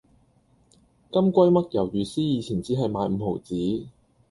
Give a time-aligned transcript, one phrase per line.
[1.11, 3.85] 金龜嘜魷魚絲以前只係買五毫子